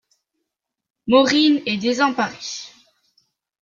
[1.05, 2.73] Maureen est désemparée.